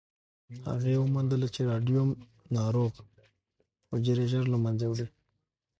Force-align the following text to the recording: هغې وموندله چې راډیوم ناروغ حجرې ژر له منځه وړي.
هغې 0.67 0.93
وموندله 1.03 1.47
چې 1.55 1.61
راډیوم 1.71 2.09
ناروغ 2.57 2.93
حجرې 3.91 4.25
ژر 4.31 4.43
له 4.53 4.57
منځه 4.65 4.85
وړي. 4.91 5.07